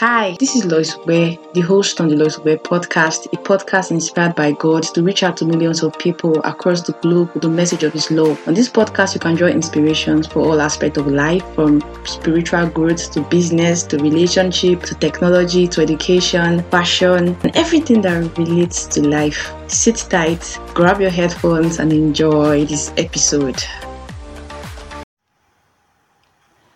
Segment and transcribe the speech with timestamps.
[0.00, 4.34] Hi, this is Lois Ugbe, the host on the Lois Ugbe podcast, a podcast inspired
[4.34, 7.82] by God to reach out to millions of people across the globe with the message
[7.82, 8.38] of His love.
[8.46, 13.10] On this podcast, you can draw inspirations for all aspects of life, from spiritual growth
[13.12, 19.50] to business to relationship to technology to education, fashion, and everything that relates to life.
[19.66, 23.64] Sit tight, grab your headphones, and enjoy this episode.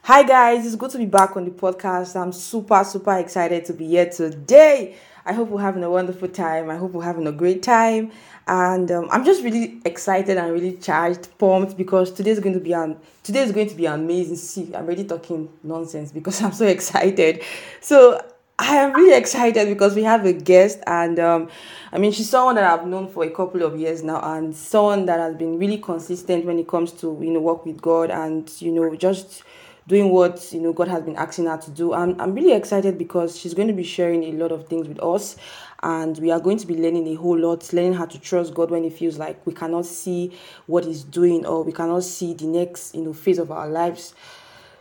[0.05, 2.19] Hi guys, it's good to be back on the podcast.
[2.19, 4.97] I'm super, super excited to be here today.
[5.27, 6.71] I hope we're having a wonderful time.
[6.71, 8.11] I hope we're having a great time.
[8.49, 12.73] And um, I'm just really excited and really charged, pumped because today's going to be
[12.73, 14.37] an today is going to be amazing.
[14.37, 17.43] See, I'm already talking nonsense because I'm so excited.
[17.83, 18.25] So
[18.59, 21.51] I am really excited because we have a guest, and um,
[21.93, 25.07] I mean, she's someone that I've known for a couple of years now, and someone
[25.07, 28.51] that has been really consistent when it comes to you know work with God and
[28.61, 29.45] you know just
[29.91, 31.93] doing what you know God has been asking her to do.
[31.93, 35.03] And I'm really excited because she's going to be sharing a lot of things with
[35.03, 35.37] us,
[35.83, 38.71] and we are going to be learning a whole lot, learning how to trust God
[38.71, 40.33] when it feels like we cannot see
[40.67, 44.15] what He's doing or we cannot see the next you know phase of our lives.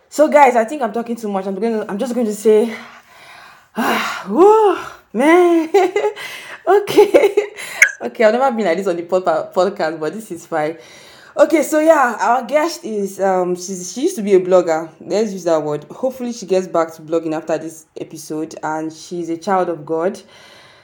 [0.09, 1.47] So, guys, I think I'm talking too much.
[1.47, 1.73] I'm going.
[1.73, 2.71] To, I'm just going to say,
[3.75, 4.77] ah, whoa,
[5.11, 5.69] man.
[6.67, 7.35] okay,
[8.01, 8.23] okay.
[8.25, 10.77] I've never been like this on the podcast, but this is fine.
[11.39, 14.89] Okay, so yeah, our guest is um she's, she used to be a blogger.
[14.99, 15.85] Let's use that word.
[15.85, 20.21] Hopefully she gets back to blogging after this episode and she's a child of God.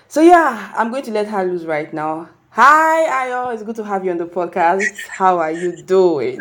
[0.08, 2.30] So yeah, I'm going to let her loose right now.
[2.52, 4.86] Hi Ayo, it's good to have you on the podcast.
[5.10, 6.40] How are you doing?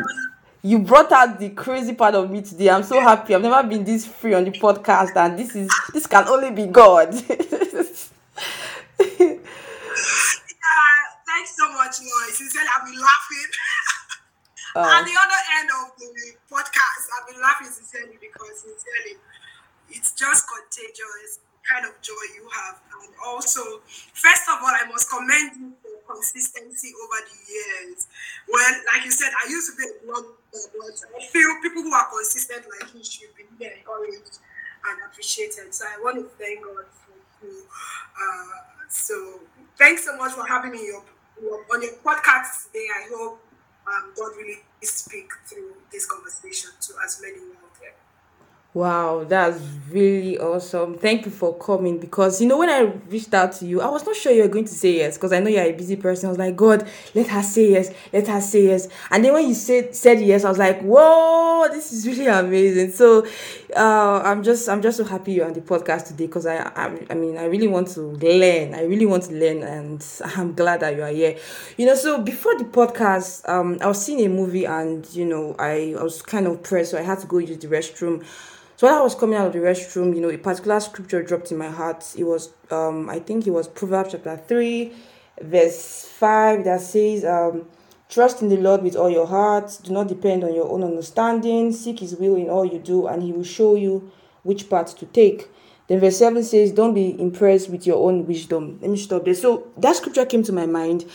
[0.62, 2.70] You brought out the crazy part of me today.
[2.70, 3.34] I'm so happy.
[3.34, 6.66] I've never been this free on the podcast and this is this can only be
[6.66, 7.12] God.
[7.28, 7.40] yeah,
[11.26, 12.38] thanks so much, Lois.
[12.38, 13.50] Sincerely, I've been laughing.
[14.82, 19.22] At the other end of the podcast, I've been laughing sincerely because sincerely,
[19.88, 22.80] it's just contagious kind of joy you have.
[22.92, 23.80] And also,
[24.12, 28.06] first of all, I must commend you for consistency over the years.
[28.50, 31.92] Well, like you said, I used to be a blogger, but I feel people who
[31.92, 34.38] are consistent like you should be encouraged
[34.90, 35.72] and appreciated.
[35.72, 37.62] So I want to thank God for you.
[37.62, 39.40] Uh, so
[39.78, 41.02] thanks so much for having me your,
[41.72, 42.86] on your podcast today.
[42.90, 43.40] I hope
[43.86, 47.40] um, God really speak through this conversation to as many.
[48.74, 49.62] Wow, that's
[49.92, 50.98] really awesome.
[50.98, 54.04] Thank you for coming because you know when I reached out to you, I was
[54.04, 56.26] not sure you were going to say yes because I know you're a busy person.
[56.26, 58.88] I was like, God, let her say yes, let her say yes.
[59.12, 62.90] And then when you said said yes, I was like, whoa, this is really amazing.
[62.90, 63.24] So
[63.76, 66.98] uh, I'm just I'm just so happy you're on the podcast today because I, I
[67.10, 68.74] I mean I really want to learn.
[68.74, 70.04] I really want to learn and
[70.36, 71.38] I'm glad that you are here.
[71.76, 75.54] You know, so before the podcast, um I was seeing a movie and you know
[75.60, 78.24] I, I was kind of pressed, so I had to go use the restroom.
[78.84, 81.50] So when I was coming out of the restroom, you know, a particular scripture dropped
[81.50, 82.04] in my heart.
[82.18, 84.92] It was, um, I think it was Proverbs chapter 3,
[85.40, 87.66] verse 5, that says, um,
[88.10, 89.78] Trust in the Lord with all your heart.
[89.84, 91.72] Do not depend on your own understanding.
[91.72, 94.12] Seek His will in all you do, and He will show you
[94.42, 95.48] which path to take.
[95.88, 98.80] Then verse 7 says, Don't be impressed with your own wisdom.
[98.82, 99.32] Let me stop there.
[99.32, 101.06] So that scripture came to my mind.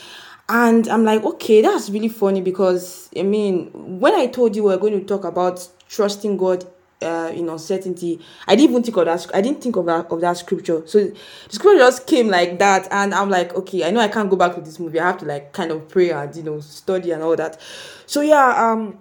[0.52, 4.74] And I'm like, okay, that's really funny because, I mean, when I told you we
[4.74, 6.66] are going to talk about trusting God
[7.02, 8.20] uh, in uncertainty.
[8.48, 9.28] I didn't even think of that.
[9.34, 10.84] I didn't think of that of that scripture.
[10.86, 11.16] So the
[11.50, 14.56] scripture just came like that, and I'm like, okay, I know I can't go back
[14.56, 15.00] to this movie.
[15.00, 17.60] I have to like kind of pray and you know study and all that.
[18.06, 18.98] So yeah, um,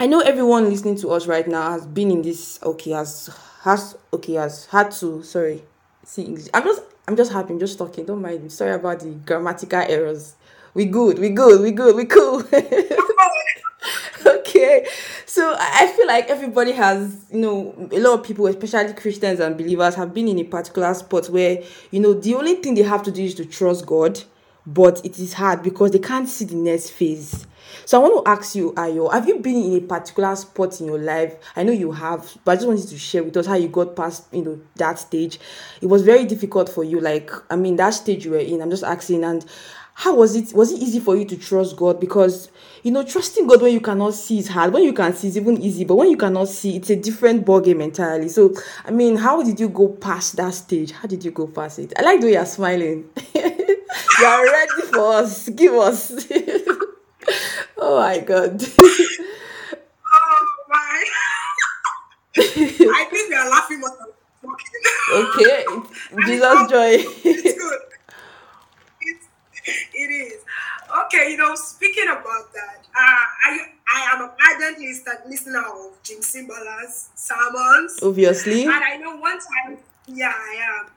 [0.00, 2.58] I know everyone listening to us right now has been in this.
[2.62, 3.30] Okay, has
[3.62, 5.22] has okay has had to.
[5.22, 5.62] Sorry,
[6.04, 6.48] see English.
[6.54, 7.52] I'm just I'm just happy.
[7.52, 8.04] I'm just talking.
[8.06, 8.48] Don't mind me.
[8.48, 10.34] Sorry about the grammatical errors.
[10.74, 11.18] We good.
[11.18, 11.60] We good.
[11.60, 11.96] We good.
[11.96, 12.44] We cool.
[14.26, 14.86] okay
[15.28, 19.58] so i feel like everybody has you know a lot of people especially christians and
[19.58, 23.02] believers have been in a particular spot where you know the only thing they have
[23.02, 24.18] to do is to trust god
[24.66, 27.46] but it is hard because they can't see the next phase.
[27.86, 30.86] So i want to ask you ayo have you been in a particular spot in
[30.86, 31.34] your life?
[31.56, 33.96] I know you have but i just wanted to share with us how you got
[33.96, 35.38] past you know that stage.
[35.80, 38.70] It was very difficult for you like i mean that stage you were in i'm
[38.70, 39.44] just asking and
[39.98, 41.98] how was it was it easy for you to trust god?
[41.98, 42.50] Because
[42.82, 45.36] you know trusting god when you cannot see is hard when you can see it's
[45.36, 48.28] even easy but when you cannot see it's a different ballgame entirely.
[48.28, 48.54] So
[48.84, 50.92] i mean how did you go past that stage?
[50.92, 51.92] How did you go past it?
[51.98, 53.08] I like the way you're smiling.
[54.20, 55.48] You are ready for us.
[55.48, 56.26] Give us.
[57.80, 58.60] Oh my god.
[60.12, 61.04] Oh my.
[62.38, 64.82] I think we are laughing what i'm talking.
[65.12, 65.64] Okay.
[66.26, 67.80] Jesus joy it's good
[69.94, 70.42] it is.
[71.04, 74.78] Okay, you know, speaking about that, uh, I I am an ardent
[75.26, 77.98] listener, of Jim Cymbala's sermons.
[78.02, 78.62] Obviously.
[78.64, 80.90] And I know one time, Yeah, I am.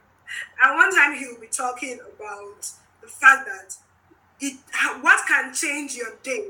[0.64, 2.70] And one time he will be talking about
[3.02, 3.76] the fact that
[4.40, 4.58] it
[5.02, 6.46] what can change your day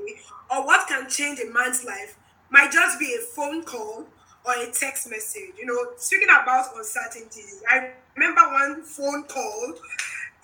[0.49, 2.15] or what can change a man's life
[2.49, 4.05] might just be a phone call
[4.45, 5.53] or a text message.
[5.57, 9.73] You know, speaking about uncertainties, I remember one phone call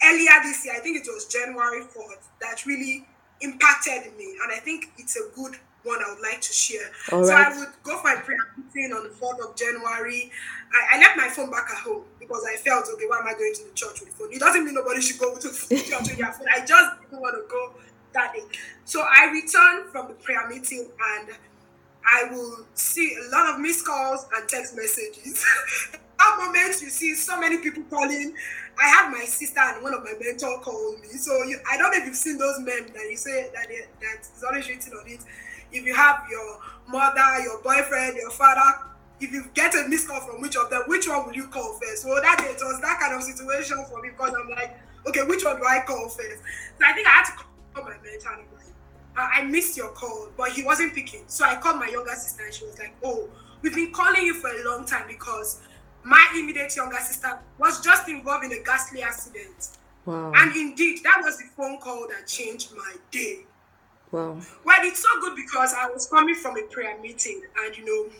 [0.03, 3.05] earlier this year, I think it was January 4th, that really
[3.41, 4.35] impacted me.
[4.43, 6.91] And I think it's a good one I would like to share.
[7.11, 7.47] All so right.
[7.47, 10.31] I would go for a prayer meeting on the 4th of January.
[10.73, 13.33] I, I, left my phone back at home because I felt, okay, why am I
[13.33, 14.33] going to the church with the phone?
[14.33, 16.47] It doesn't mean nobody should go to the church with their phone.
[16.53, 17.73] I just didn't want to go
[18.13, 18.43] that day.
[18.85, 21.29] So I returned from the prayer meeting and
[22.05, 25.43] I will see a lot of missed calls and text messages.
[26.17, 28.33] that moment you see so many people calling.
[28.79, 31.07] I had my sister and one of my mentor called me.
[31.09, 34.19] So you, I don't know if you've seen those men that you say that that
[34.21, 35.19] is always written on it.
[35.71, 38.87] If you have your mother, your boyfriend, your father,
[39.19, 41.79] if you get a missed call from which of them, which one will you call
[41.81, 42.03] first?
[42.03, 44.77] So that it was that kind of situation for me because I'm like,
[45.07, 46.41] okay, which one do I call first?
[46.79, 47.31] So I think I had to
[47.73, 48.45] call my mentor
[49.17, 51.23] I missed your call, but he wasn't picking.
[51.27, 53.27] So I called my younger sister and she was like, oh,
[53.61, 55.61] we've been calling you for a long time because
[56.03, 59.69] my immediate younger sister was just involved in a ghastly accident.
[60.05, 60.31] Wow.
[60.35, 63.39] And indeed, that was the phone call that changed my day.
[64.11, 64.39] Wow.
[64.63, 68.11] Well, it's so good because I was coming from a prayer meeting and, you know,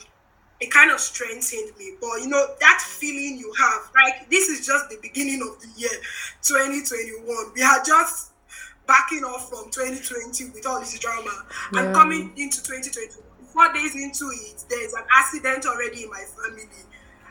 [0.60, 1.94] it kind of strengthened me.
[2.02, 5.70] But, you know, that feeling you have, like, this is just the beginning of the
[5.80, 5.90] year
[6.42, 7.54] 2021.
[7.56, 8.32] We are just
[8.88, 11.82] backing off from 2020 with all this drama yeah.
[11.82, 13.24] and coming into 2021.
[13.54, 16.70] Four days into it, there's an accident already in my family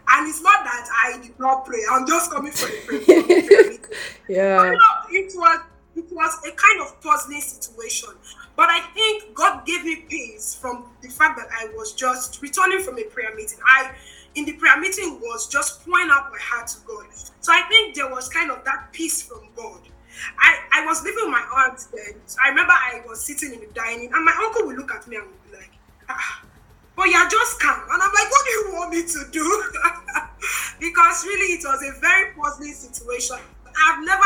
[0.08, 1.81] and it's not that I did not pray.
[1.91, 3.79] I'm just coming for the prayer.
[4.29, 4.56] yeah.
[4.56, 5.61] But, you know, it was
[5.97, 8.11] it was a kind of puzzling situation.
[8.55, 12.82] But I think God gave me peace from the fact that I was just returning
[12.82, 13.59] from a prayer meeting.
[13.67, 13.93] I
[14.35, 17.06] in the prayer meeting was just pouring out my heart to God.
[17.41, 19.81] So I think there was kind of that peace from God.
[20.38, 22.21] I, I was living with my aunt then.
[22.27, 25.06] So I remember I was sitting in the dining and my uncle would look at
[25.06, 25.71] me and would be like,
[26.09, 26.43] ah,
[26.97, 27.81] but you're just calm.
[27.91, 29.65] And I'm like, what do you want me to do?
[30.81, 33.37] because really, it was a very puzzling situation.
[33.85, 34.25] I've never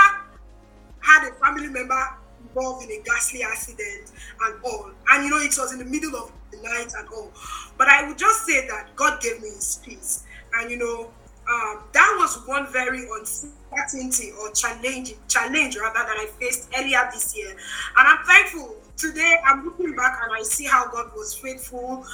[1.01, 2.01] had a family member
[2.43, 4.13] involved in a ghastly accident
[4.43, 4.91] and all.
[5.11, 7.33] And you know, it was in the middle of the night and all.
[7.77, 10.25] But I would just say that God gave me his peace.
[10.55, 11.11] And you know,
[11.51, 17.37] um, that was one very uncertainty or challenge, challenge rather that I faced earlier this
[17.37, 17.51] year.
[17.51, 18.77] And I'm thankful.
[18.97, 22.05] Today I'm looking back and I see how God was faithful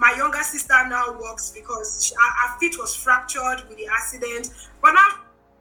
[0.00, 4.50] my younger sister now works because she, her, her, feet was fractured with the accident,
[4.80, 5.06] but now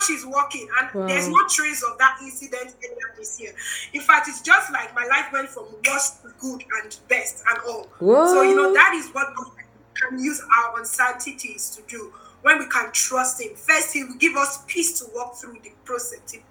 [0.02, 1.08] she's walking, and wow.
[1.08, 3.54] there's no trace of that incident earlier this year.
[3.94, 7.60] In fact, it's just like my life went from worst to good and best and
[7.68, 7.90] all.
[8.00, 8.28] Whoa.
[8.28, 9.64] So you know that is what we
[10.02, 13.56] can use our uncertainties to do when we can trust Him.
[13.56, 16.42] First, He will give us peace to walk through the process, the,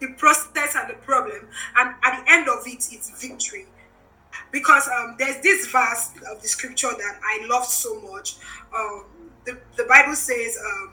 [0.00, 3.66] the process and the problem, and at the end of it, it's victory
[4.50, 8.36] because um, there's this verse of the scripture that I love so much.
[8.76, 9.04] Um,
[9.44, 10.92] the, the Bible says, um,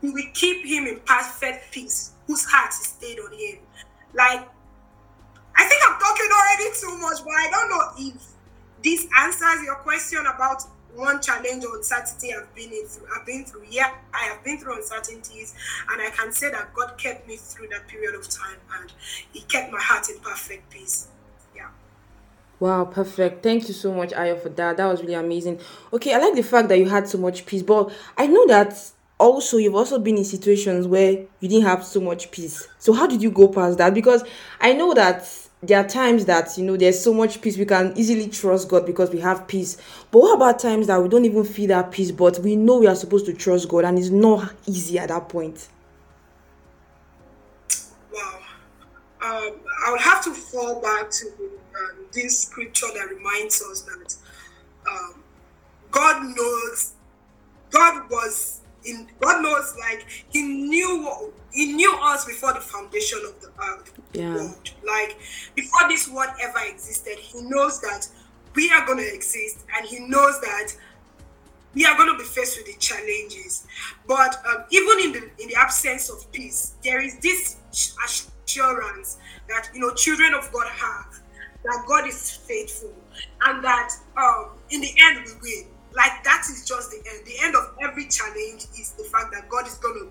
[0.00, 3.58] "We will keep him in perfect peace, whose heart is stayed on him."
[4.14, 4.48] Like,
[5.56, 8.22] I think I'm talking already too much, but I don't know if
[8.82, 10.62] this answers your question about
[10.94, 13.06] one challenge or uncertainty I've been in through.
[13.14, 13.64] I've been through.
[13.68, 15.54] Yeah, I have been through uncertainties,
[15.90, 18.92] and I can say that God kept me through that period of time, and
[19.32, 21.08] He kept my heart in perfect peace.
[22.60, 23.42] Wow, perfect.
[23.42, 24.76] Thank you so much, Ayo, for that.
[24.76, 25.58] That was really amazing.
[25.94, 28.78] Okay, I like the fact that you had so much peace, but I know that
[29.18, 32.68] also you've also been in situations where you didn't have so much peace.
[32.78, 33.94] So how did you go past that?
[33.94, 34.24] Because
[34.60, 35.26] I know that
[35.62, 38.86] there are times that you know there's so much peace we can easily trust God
[38.86, 39.76] because we have peace.
[40.10, 42.86] But what about times that we don't even feel that peace, but we know we
[42.86, 45.68] are supposed to trust God and it's not easy at that point?
[48.12, 48.38] Wow.
[49.22, 54.16] Um, I would have to fall back to um, this scripture that reminds us that
[54.90, 55.22] um,
[55.90, 56.94] God knows,
[57.70, 63.40] God was in, God knows, like He knew, He knew us before the foundation of
[63.40, 64.34] the earth, yeah.
[64.34, 64.70] world.
[64.86, 65.18] Like
[65.54, 68.08] before this world ever existed, He knows that
[68.54, 70.74] we are going to exist, and He knows that
[71.74, 73.66] we are going to be faced with the challenges.
[74.06, 77.56] But um, even in the in the absence of peace, there is this
[78.04, 79.18] assurance
[79.48, 81.20] that you know children of God have
[81.64, 82.94] that God is faithful
[83.46, 85.66] and that um, in the end we win.
[85.94, 87.26] Like that is just the end.
[87.26, 90.06] The end of every challenge is the fact that God is gonna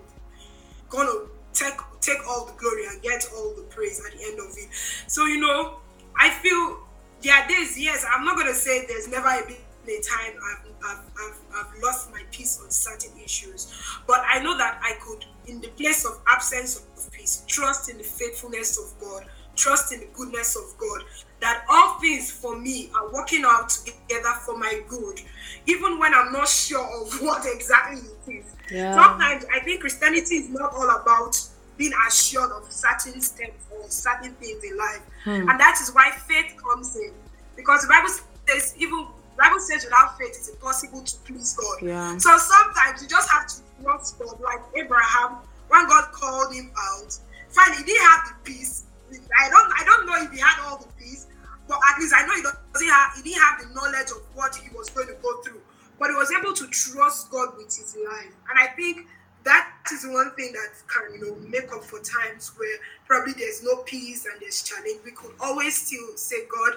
[0.90, 4.48] gonna take take all the glory and get all the praise at the end of
[4.58, 4.68] it.
[5.08, 5.80] So you know,
[6.20, 6.80] I feel
[7.22, 9.58] there are days, yes, I'm not gonna say there's never been
[9.88, 13.74] a time I've, I've, I've, I've lost my peace on certain issues,
[14.08, 17.98] but I know that I could in the place of absence of peace, trust in
[17.98, 19.26] the faithfulness of God,
[19.60, 21.04] trust in the goodness of God,
[21.42, 25.22] that all things for me are working out together for my good,
[25.68, 28.56] even when I'm not sure of what exactly it is.
[28.72, 28.96] Yeah.
[28.96, 31.40] Sometimes I think Christianity is not all about
[31.78, 35.02] being assured of certain steps or certain things in life.
[35.24, 35.50] Hmm.
[35.50, 37.14] And that is why faith comes in.
[37.56, 38.10] Because the Bible
[38.48, 39.08] says, even
[39.40, 41.78] Bible says without faith it's impossible to please God.
[41.82, 42.18] Yeah.
[42.18, 45.38] So sometimes you just have to trust God, like Abraham,
[45.70, 47.18] when God called him out.
[47.50, 48.84] Finally, he didn't have the peace.
[49.12, 51.28] I don't I don't know if he had all the peace,
[51.68, 54.56] but at least I know he doesn't have he didn't have the knowledge of what
[54.56, 55.62] he was going to go through.
[55.98, 58.34] But he was able to trust God with his life.
[58.50, 59.08] And I think
[59.44, 63.64] that is one thing that can you know make up for times where probably there's
[63.64, 65.02] no peace and there's challenge.
[65.04, 66.74] We could always still say, God,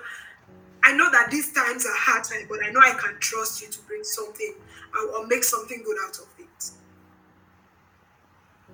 [0.84, 3.80] I know that these times are hard but I know I can trust you to
[3.82, 4.54] bring something
[5.14, 6.26] or make something good out of.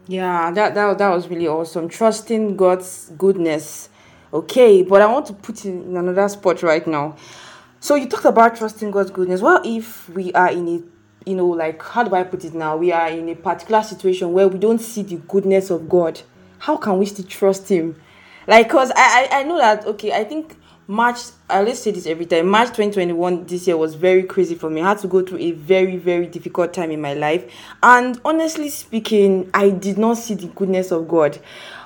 [0.09, 1.88] Yeah, that, that that was really awesome.
[1.88, 3.91] Trusting God's goodness.
[4.33, 7.17] Okay, but I want to put in another spot right now.
[7.81, 9.43] So you talked about trusting God's goodness.
[9.43, 12.77] Well, if we are in a you know, like how do I put it now?
[12.79, 16.21] We are in a particular situation where we don't see the goodness of God.
[16.59, 18.00] How can we still trust Him?
[18.47, 20.12] Like, cause I I, I know that okay.
[20.12, 21.19] I think March,
[21.50, 22.47] I always say this every time.
[22.47, 24.83] March 2021 this year was very crazy for me.
[24.83, 27.50] I had to go through a very, very difficult time in my life.
[27.83, 31.38] And honestly speaking, I did not see the goodness of God.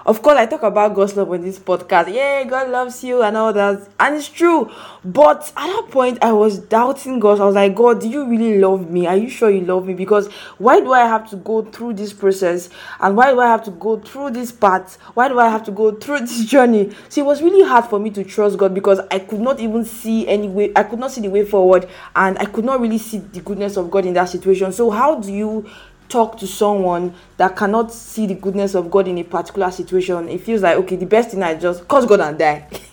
[0.05, 2.13] Of course i talk about god's love on this podcast.
[2.13, 3.89] Yeah god loves you and all that.
[4.01, 4.71] And it's true.
[5.05, 7.41] But at that point i was doubting god.
[7.41, 9.07] I was like god do you really love me?
[9.07, 9.95] Are you sure you love me?
[9.95, 10.27] Because
[10.59, 12.69] why do i have to go through this process?
[12.99, 14.99] And why do i have to go through this path?
[15.15, 16.93] Why do i have to go through this journey?
[17.09, 19.85] So it was really hard for me to trust god because i could not even
[19.85, 22.99] see any way i could not see the way forward and i could not really
[22.99, 25.69] see the goodness of god in that situation so how do you
[26.13, 30.43] talk to someone that cannot see the goodness of God in a particular situation, it
[30.43, 32.69] feels like okay, the best thing I just cause God and die.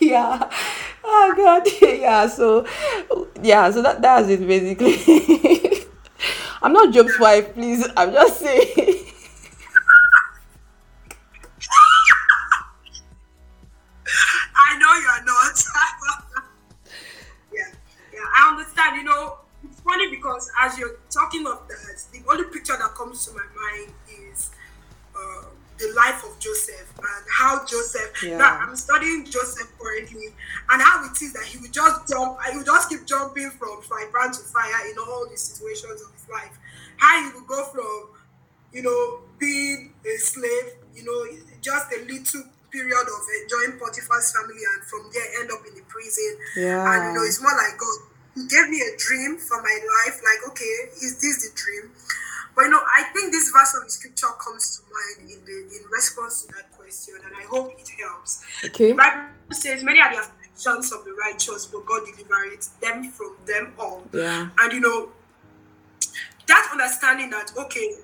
[0.00, 0.48] yeah.
[1.02, 1.66] Oh God.
[2.04, 2.28] Yeah.
[2.28, 2.64] So
[3.42, 3.70] yeah.
[3.70, 5.84] So that that's it basically.
[6.62, 7.86] I'm not Job's wife, please.
[7.96, 9.00] I'm just saying.
[20.34, 23.92] Because as you're talking of that, the only picture that comes to my mind
[24.32, 24.50] is
[25.14, 25.46] uh,
[25.78, 28.22] the life of Joseph and how Joseph.
[28.22, 28.38] Yeah.
[28.38, 30.26] Now I'm studying Joseph currently,
[30.70, 33.82] and how it is that he would just jump, he would just keep jumping from
[33.82, 36.58] fire to fire in all the situations of his life.
[36.96, 38.08] How he would go from,
[38.72, 41.26] you know, being a slave, you know,
[41.60, 45.82] just a little period of enjoying Potiphar's family, and from there end up in the
[45.86, 46.36] prison.
[46.56, 46.82] Yeah.
[46.82, 50.20] And you know, it's more like God he gave me a dream for my life.
[50.22, 51.92] Like, okay, is this the dream?
[52.54, 55.76] But you know, I think this verse of the scripture comes to mind in the
[55.76, 58.44] in response to that question, and I hope it helps.
[58.64, 58.88] Okay.
[58.92, 63.36] The Bible says, "Many are the afflictions of the righteous, but God delivers them from
[63.46, 64.48] them all." Yeah.
[64.58, 65.10] And you know,
[66.46, 67.96] that understanding that okay,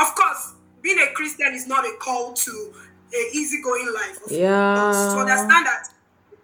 [0.00, 2.74] of course, being a Christian is not a call to
[3.12, 4.18] a easygoing life.
[4.30, 5.12] yeah.
[5.14, 5.88] To understand that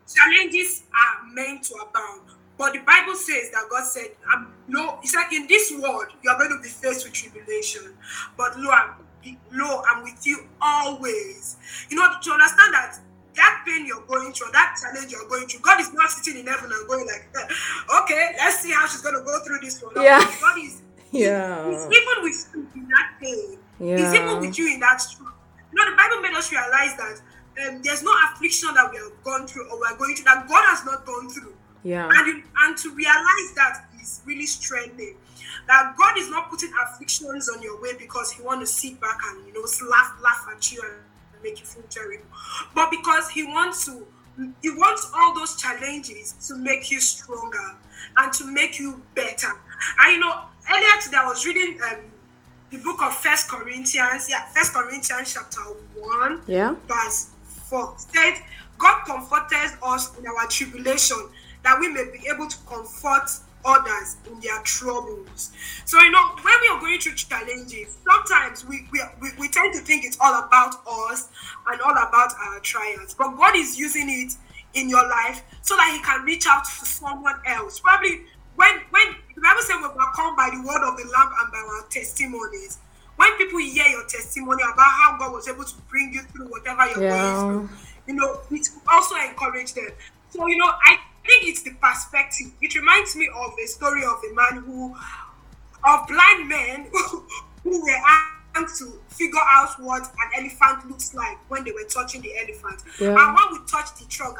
[0.07, 2.30] challenges are meant to abound
[2.61, 6.29] but the Bible says that God said, I'm no, He said, in this world you
[6.29, 7.97] are going to be faced with tribulation.
[8.37, 8.97] But lo, I'm
[9.51, 11.57] lo, I'm with you always.
[11.89, 12.99] You know, to understand that
[13.37, 16.47] that pain you're going through, that challenge you're going through, God is not sitting in
[16.47, 17.31] heaven and going like,
[18.03, 19.95] okay, let's see how she's gonna go through this one.
[19.97, 20.21] Yeah.
[20.43, 21.65] God is yeah.
[21.65, 23.59] He's even with you in that pain.
[23.81, 23.97] Yeah.
[23.97, 25.33] He's even with you in that struggle.
[25.73, 27.23] You know, the Bible made us realize that
[27.67, 30.65] um, there's no affliction that we have gone through or we're going through that God
[30.67, 31.55] has not gone through.
[31.83, 32.09] Yeah.
[32.13, 35.17] And, and to realize that is really strengthening.
[35.67, 39.19] That God is not putting afflictions on your way because He wants to sit back
[39.29, 42.25] and you know laugh laugh at you and make you feel terrible,
[42.75, 44.07] but because He wants to
[44.63, 47.77] He wants all those challenges to make you stronger
[48.17, 49.53] and to make you better.
[50.01, 51.99] And you know, earlier today I was reading um,
[52.71, 55.61] the book of First Corinthians, yeah, First Corinthians chapter
[55.97, 57.95] one, yeah, verse four.
[57.99, 58.35] Said
[58.79, 61.29] God comforted us in our tribulation
[61.63, 63.31] that we may be able to comfort
[63.65, 65.53] others in their troubles.
[65.85, 69.75] So, you know, when we are going through challenges, sometimes we, we, we, we tend
[69.75, 71.29] to think it's all about us
[71.71, 73.15] and all about our trials.
[73.15, 74.35] But God is using it
[74.75, 77.81] in your life so that He can reach out to someone else.
[77.81, 78.23] Probably
[78.57, 81.53] when when the Bible says we are come by the word of the Lamb and
[81.53, 82.79] by our testimonies.
[83.17, 86.87] When people hear your testimony about how God was able to bring you through whatever
[86.87, 87.33] you're yeah.
[87.33, 87.77] going through,
[88.07, 89.91] you know, it also encourage them.
[90.31, 92.49] So, you know, I think it's the perspective.
[92.61, 94.97] It reminds me of a story of a man who
[95.85, 96.87] of blind men
[97.63, 98.03] who were
[98.57, 102.83] asked to figure out what an elephant looks like when they were touching the elephant.
[103.01, 103.09] Yeah.
[103.11, 104.37] And when we touch the trunk,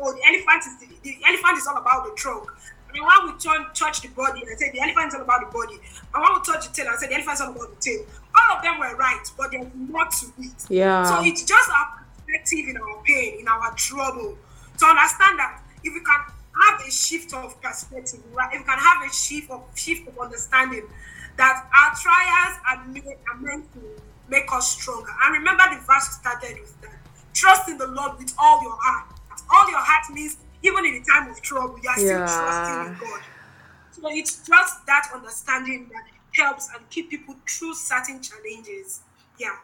[0.00, 2.50] oh, the elephant is the, the elephant is all about the trunk.
[2.88, 5.40] I mean, when we turn, touch the body, I said the elephant is all about
[5.40, 5.80] the body.
[6.12, 8.04] And when we touch the tail, I said the elephant is all about the tail.
[8.36, 10.52] All of them were right, but there's more to it.
[10.68, 11.04] Yeah.
[11.04, 14.36] So it's just our perspective in our pain, in our trouble,
[14.78, 16.20] to understand that if we can
[16.68, 18.52] have a shift of perspective, right?
[18.52, 20.82] if we can have a shift of shift of understanding
[21.36, 23.80] that our trials are, made, are meant to
[24.28, 25.10] make us stronger.
[25.24, 26.98] And remember the verse started with that.
[27.34, 29.08] Trust in the Lord with all your heart.
[29.50, 32.26] All your heart means even in the time of trouble, you are yeah.
[32.26, 33.22] still trusting in God.
[33.92, 39.00] So it's just that understanding that helps and keep people through certain challenges.
[39.38, 39.56] Yeah.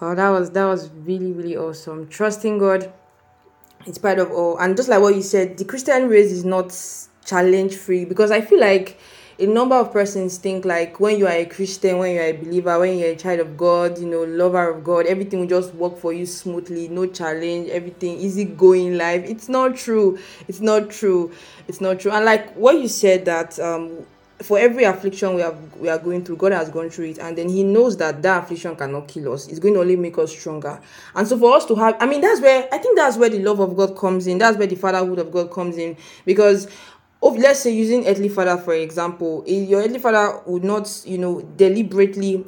[0.00, 2.08] Wow, that was that was really really awesome.
[2.08, 2.92] Trusting God
[3.86, 6.76] in spite of all, and just like what you said, the Christian race is not
[7.24, 8.98] challenge free because I feel like
[9.38, 12.32] a number of persons think like when you are a Christian, when you are a
[12.32, 15.74] believer, when you're a child of God, you know, lover of God, everything will just
[15.74, 19.24] work for you smoothly, no challenge, everything easy going life.
[19.28, 20.18] It's not true.
[20.48, 21.32] It's not true.
[21.68, 22.12] It's not true.
[22.12, 24.06] And like what you said that um
[24.42, 27.36] for every affliction we have we are going through, God has gone through it, and
[27.36, 29.48] then He knows that that affliction cannot kill us.
[29.48, 30.80] It's going to only make us stronger.
[31.14, 33.38] And so for us to have, I mean, that's where I think that's where the
[33.40, 34.38] love of God comes in.
[34.38, 36.68] That's where the fatherhood of God comes in because
[37.22, 41.18] of let's say using earthly father for example eh, your earthly father would not you
[41.18, 42.44] know deliberately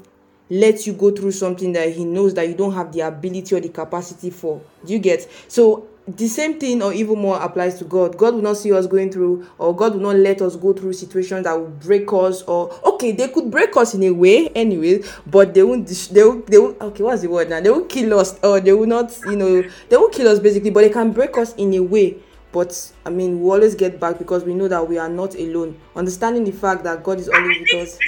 [0.50, 3.60] let you go through something that he knows that you don't have the ability or
[3.60, 7.84] the capacity for do you get so the same thing or even more applies to
[7.84, 10.72] god god will not see us going through or god will not let us go
[10.72, 14.48] through situations that will break us or okay they could break us in a way
[14.50, 17.90] anyway but they won't they won't, they won't okay what's the word now they won't
[17.90, 20.90] kill us or they will not you know they won't kill us basically but they
[20.90, 22.16] can break us in a way
[22.50, 25.78] but I mean, we always get back because we know that we are not alone.
[25.94, 27.98] Understanding the fact that God is always with us.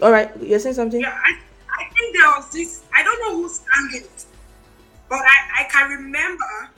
[0.00, 1.00] All right, you're saying something?
[1.00, 1.32] Yeah, I,
[1.80, 2.84] I think there was this.
[2.94, 4.24] I don't know who sang it,
[5.08, 6.70] but I, I can remember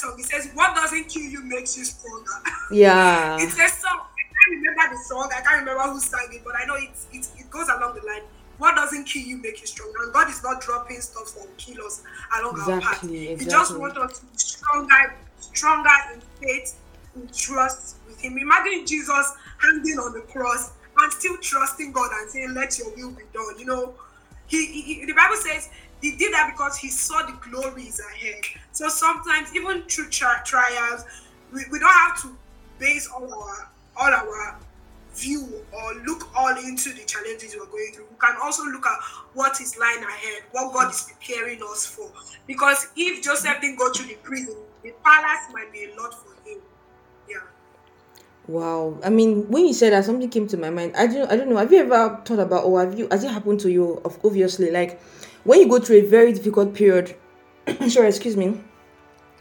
[0.00, 0.16] song.
[0.18, 2.30] It says, "What doesn't kill you makes you stronger."
[2.70, 3.36] Yeah.
[3.40, 4.00] it's a song.
[4.00, 5.30] I can't remember the song.
[5.34, 6.90] I can't remember who sang it, but I know it.
[7.12, 8.22] It, it goes along the line.
[8.58, 10.02] What doesn't kill you make you stronger.
[10.02, 12.02] And God is not dropping stuff that kill us
[12.40, 13.04] along exactly, our path.
[13.04, 13.36] Exactly.
[13.36, 15.14] He just wants us to be stronger
[15.58, 16.76] stronger in faith,
[17.16, 18.38] in trust with Him.
[18.38, 23.10] Imagine Jesus hanging on the cross and still trusting God and saying, Let your will
[23.10, 23.58] be done.
[23.58, 23.94] You know,
[24.46, 25.68] he, he the Bible says
[26.00, 28.44] he did that because he saw the glories ahead.
[28.72, 31.04] So sometimes, even through tri- trials,
[31.52, 32.36] we, we don't have to
[32.78, 34.58] base all our all our
[35.14, 38.06] view or look all into the challenges we're going through.
[38.10, 38.98] We can also look at
[39.34, 42.10] what is lying ahead, what God is preparing us for.
[42.46, 46.32] Because if Joseph didn't go through the prison, the palace might be a lot for
[46.48, 46.58] him.
[47.28, 47.36] Yeah.
[48.46, 48.98] Wow.
[49.02, 50.94] I mean, when you said that, something came to my mind.
[50.96, 51.56] I don't, I don't know.
[51.56, 54.00] Have you ever thought about, or have you, has it happened to you?
[54.04, 55.00] Of obviously, like
[55.44, 57.16] when you go through a very difficult period.
[57.88, 58.60] sorry, excuse me.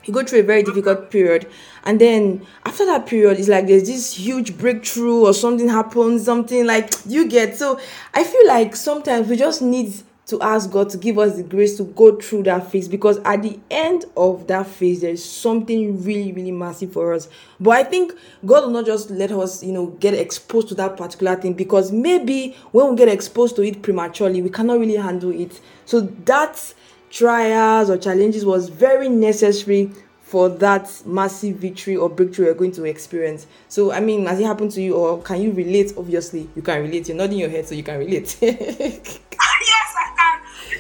[0.05, 1.47] You go through a very difficult period,
[1.83, 6.65] and then after that period, it's like there's this huge breakthrough or something happens, something
[6.65, 7.57] like you get.
[7.57, 7.77] So
[8.13, 9.93] I feel like sometimes we just need
[10.27, 13.41] to ask God to give us the grace to go through that phase because at
[13.41, 17.29] the end of that phase, there's something really, really massive for us.
[17.61, 18.13] But I think
[18.45, 21.93] God will not just let us, you know, get exposed to that particular thing because
[21.93, 25.61] maybe when we get exposed to it prematurely, we cannot really handle it.
[25.85, 26.73] So that
[27.09, 29.91] trials or challenges was very necessary
[30.27, 33.47] for that massive victory or breakthrough you're going to experience.
[33.69, 35.93] So, I mean, has it happened to you, or can you relate?
[35.97, 37.07] Obviously, you can relate.
[37.07, 38.37] You're nodding your head, so you can relate.
[38.41, 40.79] yes, I can.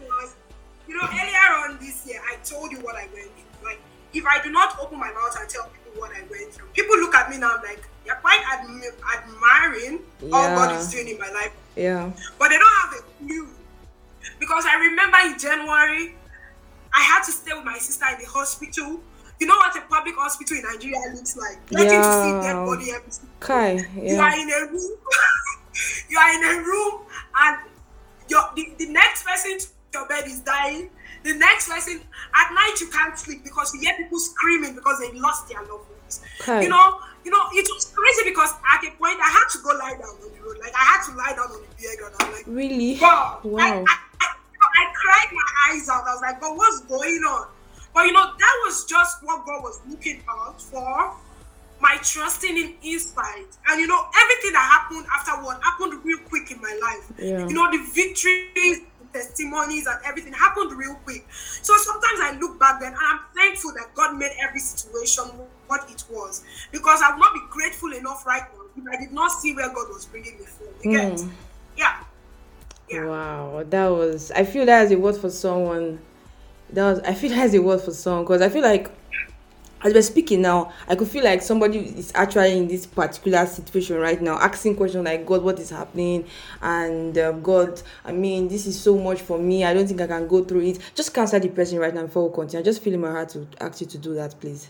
[0.00, 0.34] Because,
[0.88, 3.68] you know, earlier on this year, I told you what I went through.
[3.68, 3.80] Like,
[4.12, 6.96] if I do not open my mouth and tell people what I went through, people
[6.96, 10.34] look at me now like, you're quite admi- admiring yeah.
[10.36, 11.52] all God is doing in my life.
[11.76, 12.10] Yeah.
[12.40, 13.48] But they don't have a clue.
[14.40, 16.16] Because I remember in January,
[16.92, 19.00] I had to stay with my sister in the hospital.
[19.38, 21.64] You know what a public hospital in Nigeria looks like?
[21.70, 22.02] Getting yeah.
[22.02, 24.12] to see dead body every Kai, yeah.
[24.12, 24.98] You are in a room.
[26.10, 27.00] you are in a room
[27.36, 27.58] and
[28.28, 30.90] your the, the next person to your bed is dying.
[31.22, 32.00] The next person
[32.34, 35.88] at night you can't sleep because you hear people screaming because they lost their loved
[35.90, 36.20] ones.
[36.40, 36.62] Okay.
[36.64, 39.70] You know, you know, it was crazy because at a point I had to go
[39.76, 40.58] lie down on the road.
[40.60, 42.14] Like I had to lie down on the beer ground.
[42.20, 42.98] I'm like, really?
[43.00, 43.40] wow.
[43.58, 43.98] I, I, I,
[44.80, 46.04] I cried my eyes out.
[46.06, 47.48] I was like, but what's going on?
[47.92, 51.14] But you know, that was just what God was looking out for
[51.80, 53.48] my trusting in inside.
[53.68, 57.12] And you know, everything that happened afterward happened real quick in my life.
[57.18, 57.48] Yeah.
[57.48, 61.26] You know, the victories, the testimonies, and everything happened real quick.
[61.30, 65.24] So sometimes I look back then and I'm thankful that God made every situation
[65.66, 66.44] what it was.
[66.70, 69.68] Because I would not be grateful enough right now if I did not see where
[69.68, 70.92] God was bringing me from.
[70.92, 71.12] Get?
[71.12, 71.30] Mm.
[71.76, 72.04] Yeah.
[72.90, 73.04] Yeah.
[73.04, 74.32] Wow, that was.
[74.32, 76.00] I feel that is a word for someone.
[76.70, 77.00] That was.
[77.00, 78.90] I feel as a word for someone because I feel like,
[79.82, 83.96] as we're speaking now, I could feel like somebody is actually in this particular situation
[83.96, 86.26] right now, asking questions like, "God, what is happening?"
[86.60, 89.64] And um, God, I mean, this is so much for me.
[89.64, 90.78] I don't think I can go through it.
[90.96, 92.60] Just cancel the person right now before we continue.
[92.60, 94.68] I just feel in my heart to ask you to do that, please.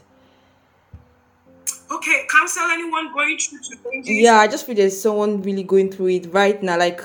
[1.90, 4.10] Okay, cancel anyone going through challenges.
[4.10, 7.00] Yeah, I just feel there's someone really going through it right now, like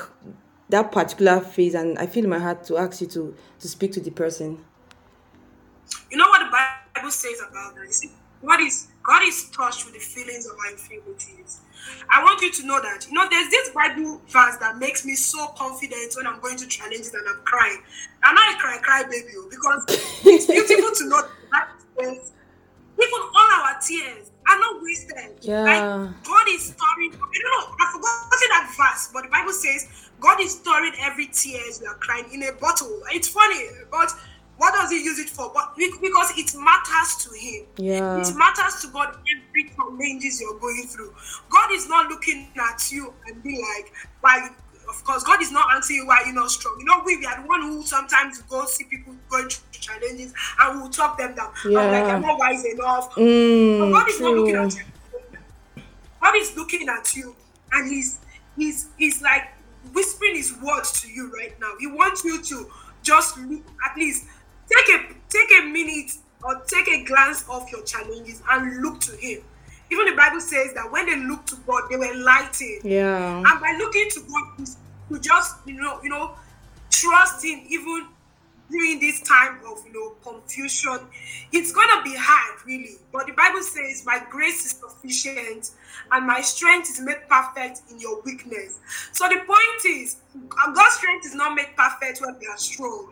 [0.75, 4.01] that particular phase, and I feel my heart to ask you to to speak to
[4.01, 4.59] the person.
[6.11, 8.09] You know what the Bible says about that?
[8.41, 11.61] what is God is touched with the feelings of our infirmities.
[12.09, 13.07] I want you to know that.
[13.07, 16.67] You know, there's this Bible verse that makes me so confident when I'm going to
[16.67, 17.81] challenges and I'm crying.
[18.23, 19.85] I'm not a cry cry baby oh, because
[20.25, 21.69] it's beautiful to know that
[23.01, 25.37] even all our tears are not wasted.
[25.41, 25.63] Yeah.
[25.63, 27.13] Like God is storing.
[27.13, 27.75] I don't know.
[27.79, 31.95] I forgot that verse, but the Bible says God is storing every tears we are
[31.95, 33.01] crying in a bottle.
[33.11, 34.11] It's funny, but
[34.57, 35.51] what does He use it for?
[35.53, 37.65] But because it matters to Him.
[37.77, 38.21] Yeah.
[38.21, 41.13] It matters to God every challenges you're going through.
[41.49, 44.49] God is not looking at you and be like, why?
[44.87, 46.75] Of course, God is not answering you why you're not strong.
[46.79, 50.33] You know, we, we are the one who sometimes go see people going through challenges
[50.61, 51.51] and we'll talk them down.
[51.65, 53.09] I'm like, I'm not wise enough.
[53.15, 54.83] But Mm, God is not looking at you.
[56.21, 57.35] God is looking at you
[57.71, 58.19] and he's
[58.57, 59.43] he's he's like
[59.93, 61.73] whispering his words to you right now.
[61.79, 62.71] He wants you to
[63.03, 64.25] just look at least
[64.71, 66.11] take a take a minute
[66.43, 69.41] or take a glance of your challenges and look to him.
[69.91, 72.81] Even the Bible says that when they looked to God, they were enlightened.
[72.83, 73.37] Yeah.
[73.37, 74.67] And by looking to God,
[75.09, 76.35] to just you know, you know,
[76.89, 78.07] trust Him even
[78.69, 80.99] during this time of you know confusion.
[81.51, 82.97] It's gonna be hard, really.
[83.11, 85.71] But the Bible says, "My grace is sufficient,
[86.11, 88.79] and my strength is made perfect in your weakness."
[89.11, 90.17] So the point is,
[90.49, 93.11] God's strength is not made perfect when we are strong.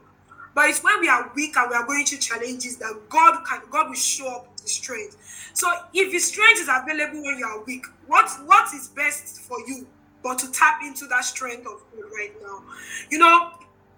[0.56, 3.62] But it's when we are weak and we are going through challenges that God can
[3.72, 5.52] God will show up His strength.
[5.54, 9.58] So if His strength is available when you are weak, what what is best for
[9.68, 9.88] you
[10.24, 12.64] but to tap into that strength of God right now?
[13.10, 13.52] You know,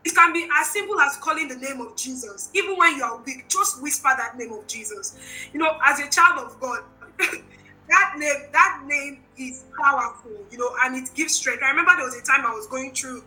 [0.04, 2.50] it can be as simple as calling the name of Jesus.
[2.54, 5.18] Even when you are weak, just whisper that name of Jesus.
[5.54, 6.84] You know, as a child of God,
[7.20, 10.32] that name that name is powerful.
[10.52, 11.64] You know, and it gives strength.
[11.64, 13.24] I remember there was a time I was going through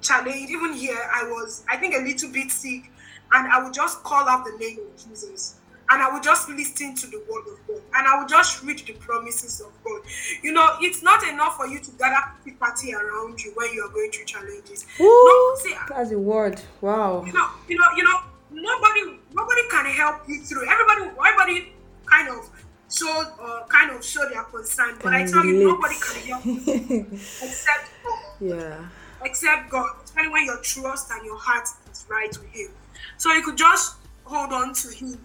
[0.00, 0.50] challenge.
[0.50, 2.90] Even here, I was, I think, a little bit sick,
[3.32, 5.56] and I would just call out the name of Jesus,
[5.90, 8.78] and I will just listen to the word of God, and I will just read
[8.80, 10.00] the promises of God.
[10.42, 12.22] You know, it's not enough for you to gather
[12.58, 14.84] party around you when you are going through challenges.
[14.98, 16.60] Woo, No, see, that's a word.
[16.80, 17.24] Wow.
[17.26, 18.18] you know, you know, you know,
[18.50, 20.66] nobody, nobody can help you through.
[20.68, 21.72] Everybody, everybody,
[22.06, 22.50] kind of
[22.90, 27.06] show, uh, kind of show their concern, but I tell you, nobody can help you
[27.42, 28.84] except God Yeah.
[29.24, 32.70] except God, especially when your trust and your heart is right with Him.
[33.18, 35.18] So you could just hold on to Him.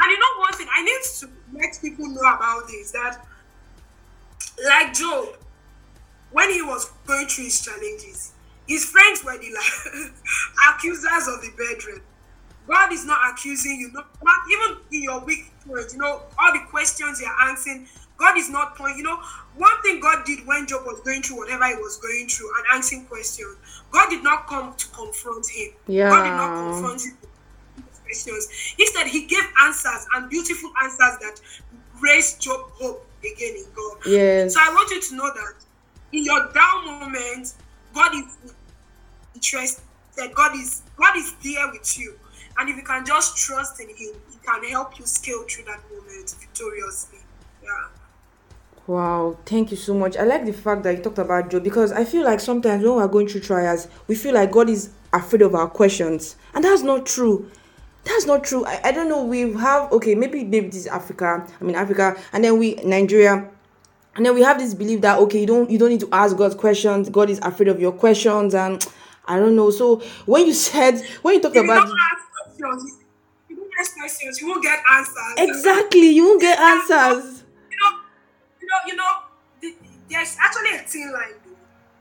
[0.00, 3.24] And you know one thing I need to let people know about this that,
[4.64, 5.36] like Job,
[6.30, 8.32] when he was going through his challenges,
[8.66, 10.12] his friends were the like,
[10.74, 12.00] accusers of the brethren.
[12.66, 15.86] God is not accusing you, not, not even in your weak point.
[15.92, 17.86] You know, all the questions you're answering,
[18.16, 18.98] God is not pointing.
[18.98, 19.20] You know,
[19.56, 22.66] one thing God did when Job was going through whatever he was going through and
[22.74, 23.56] answering questions,
[23.92, 25.68] God did not come to confront him.
[25.86, 26.62] God did not Yeah.
[26.72, 27.16] confront him
[28.06, 28.48] questions.
[28.78, 31.40] Instead, he gave answers and beautiful answers that
[32.00, 33.98] raised Job hope again in God.
[34.06, 34.54] Yes.
[34.54, 35.54] So I want you to know that
[36.12, 37.54] in your down moment,
[37.94, 38.54] God is
[39.34, 39.82] interested.
[40.34, 42.18] God is God is there with you,
[42.58, 43.96] and if you can just trust in Him,
[44.30, 47.18] He can help you scale through that moment victoriously.
[47.62, 47.88] Yeah.
[48.86, 50.16] Wow, thank you so much.
[50.16, 52.94] I like the fact that you talked about Job because I feel like sometimes when
[52.94, 56.36] we're going through trials, we feel like God is afraid of our questions.
[56.54, 57.50] And that's not true.
[58.06, 58.64] That's not true.
[58.64, 59.24] I, I don't know.
[59.24, 61.46] We have okay, maybe maybe this is Africa.
[61.60, 63.50] I mean Africa, and then we Nigeria.
[64.14, 66.36] And then we have this belief that okay, you don't you don't need to ask
[66.36, 67.08] God questions.
[67.10, 68.86] God is afraid of your questions, and
[69.26, 69.70] I don't know.
[69.70, 72.24] So when you said when you talked about don't ask
[72.56, 72.98] questions,
[73.50, 75.34] you don't ask questions, you won't get answers.
[75.38, 77.42] exactly, you won't get answers.
[77.70, 77.98] You know,
[78.60, 79.12] you know, you know.
[79.60, 79.74] the-
[80.08, 81.45] There's actually a thing though,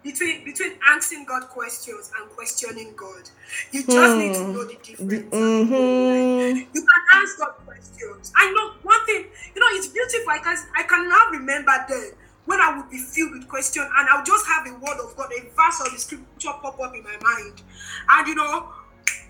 [0.06, 3.28] between between asking God questions and questioning God.
[3.72, 5.34] You just need to know the difference.
[5.34, 6.58] Mm-hmm.
[6.74, 8.32] You can ask God questions.
[8.36, 10.30] I know one thing, you know, it's beautiful.
[10.30, 12.12] I can I can now remember then
[12.46, 15.32] when I would be filled with questions and I'll just have a word of God,
[15.34, 17.64] a verse of the scripture pop up in my mind.
[18.12, 18.70] And you know,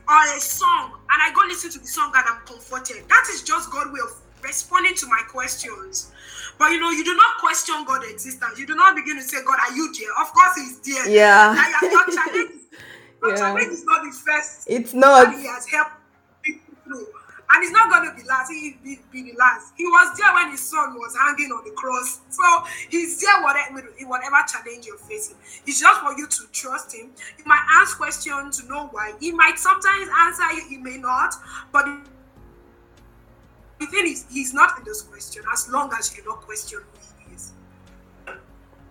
[0.08, 3.08] or a song, and I go listen to the song and I'm comforted.
[3.08, 4.12] That is just God's way of
[4.44, 6.12] responding to my questions.
[6.58, 8.58] But you know, you do not question God's existence.
[8.58, 10.12] You do not begin to say, God, are you there?
[10.22, 11.10] Of course he's there.
[11.10, 11.54] Yeah.
[11.82, 12.52] Like, your challenge,
[13.22, 13.36] your Yeah.
[13.38, 15.34] challenge is not the first It's not.
[15.36, 15.92] he has helped
[16.44, 17.08] people through.
[17.48, 18.50] And it's not going to be last.
[18.52, 19.74] He be, be the last.
[19.78, 22.20] He was there when his son was hanging on the cross.
[22.30, 22.44] So
[22.90, 25.36] he's there whatever, whatever challenge you're facing.
[25.68, 27.12] It's just for you to trust him.
[27.38, 29.14] You might ask questions to know why.
[29.20, 31.36] He might sometimes answer you, he may not.
[31.72, 31.86] But
[33.80, 36.80] the thing is, he's not in those questions as long as you do not question
[36.80, 37.52] who he is.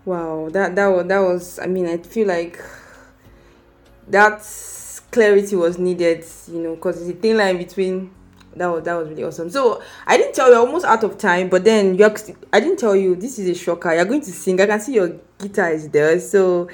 [0.05, 1.59] Wow, that that was that was.
[1.59, 2.62] I mean, I feel like
[4.09, 4.47] that
[5.11, 6.25] clarity was needed.
[6.49, 8.12] You know, because it's a thin line between.
[8.57, 9.51] That was that was really awesome.
[9.51, 11.49] So I didn't tell you, almost out of time.
[11.49, 12.05] But then you,
[12.53, 13.16] I didn't tell you.
[13.16, 13.92] This is a shocker.
[13.92, 14.61] You're going to sing.
[14.61, 16.20] I can see your guitar is there.
[16.20, 16.68] So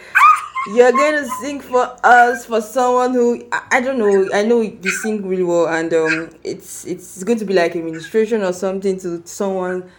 [0.69, 4.29] you're going to sing for us for someone who I, I don't know.
[4.33, 7.79] I know you sing really well, and um, it's it's going to be like a
[7.79, 9.91] ministration or something to someone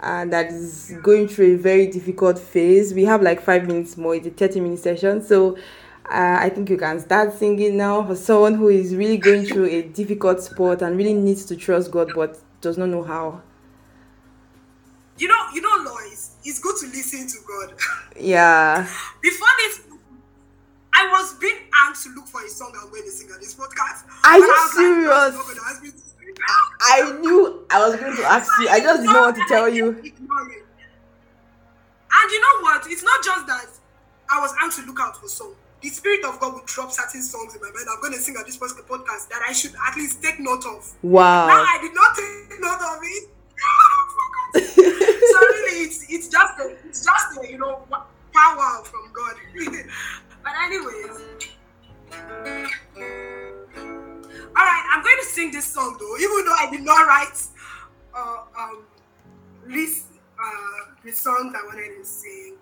[0.00, 2.94] uh, that is going through a very difficult phase.
[2.94, 4.14] We have like five minutes more.
[4.14, 5.22] It's a 30 minute session.
[5.22, 5.56] So
[6.06, 9.66] uh, I think you can start singing now for someone who is really going through
[9.66, 13.42] a difficult spot and really needs to trust God but does not know how.
[15.18, 17.78] You know, you know, Lois, it's good to listen to God.
[18.18, 18.88] Yeah.
[19.20, 19.80] Before this,
[20.96, 23.54] I was being asked to look for a song I'm going to sing on this
[23.54, 24.08] podcast.
[24.24, 25.08] Are you like, serious?
[25.08, 26.06] "God's not gonna ask me to.
[26.80, 28.68] I knew I was going to ask you.
[28.68, 29.88] I just didn't know what to tell you.
[29.88, 30.02] And
[32.32, 32.86] you know what?
[32.88, 33.66] It's not just that
[34.30, 35.54] I was asked to look out for song.
[35.82, 37.86] The spirit of God will drop certain songs in my mind.
[37.90, 40.92] I'm going to sing on this podcast that I should at least take note of.
[41.02, 41.46] Wow.
[41.46, 41.62] Now.
[41.62, 43.30] I did not take note of it.
[45.36, 47.84] So really, it's it's just a, it's just a, you know
[48.36, 49.34] power from God.
[50.44, 51.20] but anyways,
[54.54, 57.42] all right, I'm going to sing this song though, even though I did not write
[58.14, 58.84] uh, um
[59.66, 60.06] list
[60.38, 62.56] uh the songs I wanted to sing.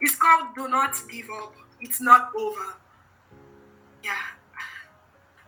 [0.00, 2.74] It's called "Do Not Give Up." It's not over.
[4.04, 4.12] Yeah.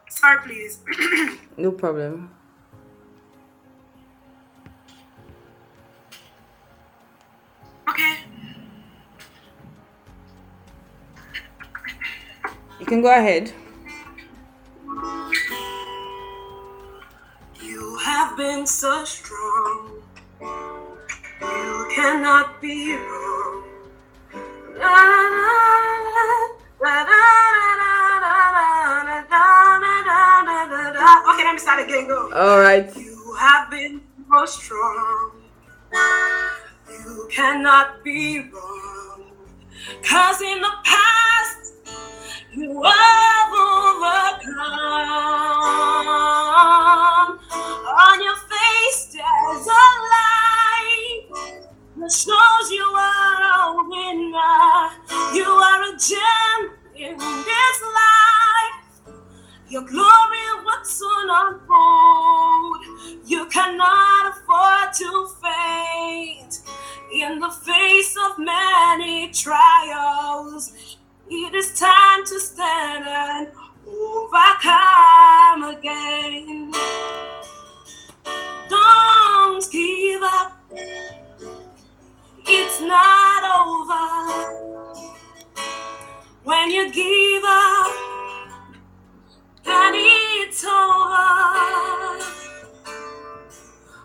[0.09, 0.81] Sorry, please.
[1.57, 2.31] No problem.
[12.91, 13.53] can go ahead.
[17.63, 20.03] You have been so strong.
[20.41, 23.63] You cannot be wrong.
[31.31, 32.09] Okay, let me start again.
[32.09, 32.33] Go.
[32.35, 32.91] All right.
[32.97, 35.31] You have been so strong.
[36.91, 39.31] You cannot be wrong.
[40.03, 40.73] Cause in the
[69.43, 70.97] trials.
[71.31, 73.49] It is time to stand and
[73.87, 76.73] overcome again.
[78.69, 80.53] Don't give up.
[82.47, 84.61] It's not over.
[86.45, 87.93] When you give up,
[89.65, 92.21] then it's over.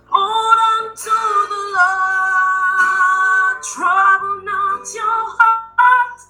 [0.08, 1.18] Hold on to
[1.50, 2.06] the Lord.
[3.78, 4.15] Not
[4.94, 6.22] your heart,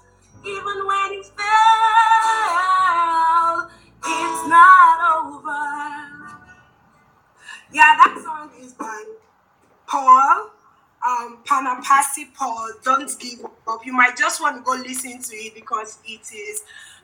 [0.45, 1.23] even when you.
[4.07, 5.63] It's not over.
[7.73, 9.03] Yeah, that song is by
[9.87, 10.51] Paul.
[11.05, 13.85] Um, Panam Percy Paul, don't give up.
[13.85, 16.63] You might just want to go listen to it because it is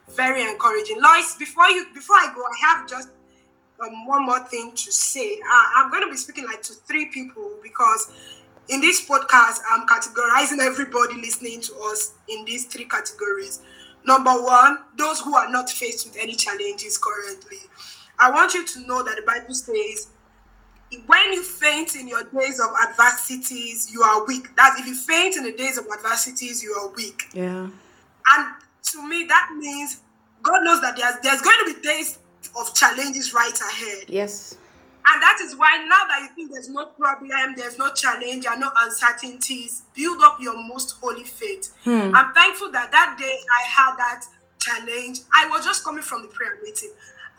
[0.09, 1.01] very encouraging.
[1.01, 3.09] Lois, before you before I go, I have just
[3.83, 5.33] um, one more thing to say.
[5.33, 8.11] Uh, I'm going to be speaking like to three people because
[8.69, 13.61] in this podcast, I'm categorizing everybody listening to us in these three categories.
[14.05, 17.57] Number one, those who are not faced with any challenges currently.
[18.19, 20.07] I want you to know that the Bible says,
[21.05, 24.55] when you faint in your days of adversities, you are weak.
[24.55, 27.29] That if you faint in the days of adversities, you are weak.
[27.33, 27.67] Yeah.
[28.27, 30.01] And to me, that means
[30.43, 32.19] God knows that there's there's going to be days
[32.59, 34.05] of challenges right ahead.
[34.07, 34.57] Yes.
[35.05, 38.61] And that is why now that you think there's no problem, there's no challenge, and
[38.61, 41.73] no uncertainties, build up your most holy faith.
[41.83, 42.11] Hmm.
[42.13, 44.25] I'm thankful that that day I had that
[44.59, 45.21] challenge.
[45.33, 46.91] I was just coming from the prayer meeting.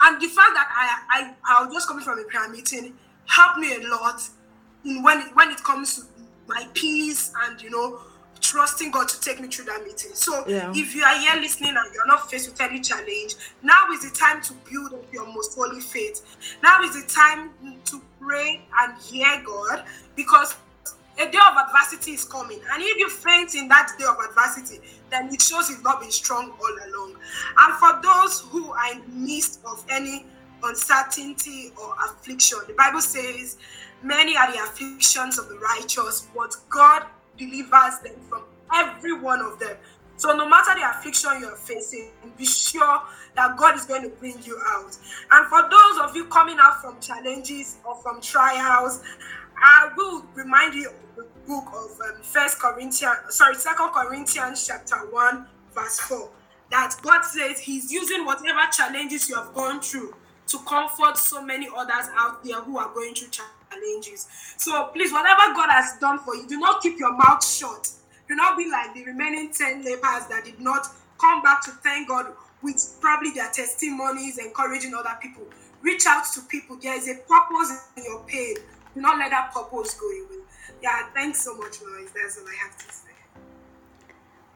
[0.02, 2.94] And the fact that I I, I was just coming from a prayer meeting
[3.26, 4.20] helped me a lot
[4.84, 6.02] in when it, when it comes to
[6.48, 8.00] my peace and you know
[8.52, 10.10] trusting God to take me through that meeting.
[10.14, 10.70] So Yeah.
[10.74, 14.10] if you are here listening and you're not faced with any challenge, now is the
[14.10, 16.20] time to build up your most holy faith.
[16.62, 17.50] Now is the time
[17.86, 19.84] to pray and hear God
[20.14, 20.54] because
[21.18, 22.60] a day of adversity is coming.
[22.72, 26.10] And if you faint in that day of adversity, then it shows you've not been
[26.10, 27.16] strong all along.
[27.58, 30.26] And for those who are in the midst of any
[30.62, 33.56] uncertainty or affliction, the Bible says,
[34.02, 37.04] Many are the afflictions of the righteous, but God
[37.36, 38.42] delivers them from
[38.74, 39.76] every one of them.
[40.16, 43.02] So, no matter the affliction you're facing, be sure
[43.34, 44.96] that God is going to bring you out.
[45.32, 49.02] And for those of you coming out from challenges or from trials,
[49.56, 54.96] I will remind you of the book of um, First Corinthians, sorry, Second Corinthians chapter
[55.10, 56.30] one, verse four,
[56.70, 60.14] that God says He's using whatever challenges you have gone through
[60.48, 63.61] to comfort so many others out there who are going through challenges.
[64.56, 67.90] So please, whatever God has done for you, do not keep your mouth shut.
[68.28, 70.86] Do not be like the remaining 10 lepers that did not
[71.20, 72.32] come back to thank God
[72.62, 75.44] with probably their testimonies, encouraging other people.
[75.82, 76.76] Reach out to people.
[76.76, 78.54] There is a purpose in your pain.
[78.94, 80.44] Do not let that purpose go away.
[80.82, 82.10] Yeah, thanks so much, Lois.
[82.14, 83.10] That's all I have to say.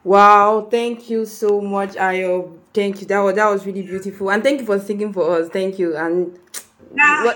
[0.05, 2.59] Wow, thank you so much, Ayo.
[2.73, 3.07] Thank you.
[3.09, 5.49] That was that was really beautiful, and thank you for singing for us.
[5.49, 6.39] Thank you, and